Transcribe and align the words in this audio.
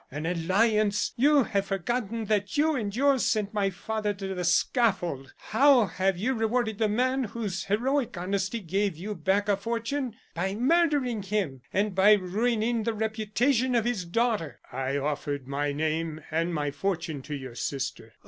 An 0.09 0.25
alliance! 0.25 1.11
You 1.15 1.43
have 1.43 1.67
forgotten 1.67 2.25
that 2.25 2.57
you 2.57 2.73
and 2.73 2.95
yours 2.95 3.23
sent 3.23 3.53
my 3.53 3.69
father 3.69 4.15
to 4.15 4.33
the 4.33 4.43
scaffold! 4.43 5.31
How 5.37 5.85
have 5.85 6.17
you 6.17 6.33
rewarded 6.33 6.79
the 6.79 6.87
man 6.89 7.25
whose 7.25 7.65
heroic 7.65 8.17
honesty 8.17 8.61
gave 8.61 8.97
you 8.97 9.13
back 9.13 9.47
a 9.47 9.55
fortune? 9.55 10.15
By 10.33 10.55
murdering 10.55 11.21
him, 11.21 11.61
and 11.71 11.93
by 11.93 12.13
ruining 12.13 12.81
the 12.81 12.95
reputation 12.95 13.75
of 13.75 13.85
his 13.85 14.03
daughter." 14.03 14.59
"I 14.71 14.97
offered 14.97 15.47
my 15.47 15.71
name 15.71 16.19
and 16.31 16.51
my 16.51 16.71
fortune 16.71 17.21
to 17.21 17.35
your 17.35 17.53
sister." 17.53 18.15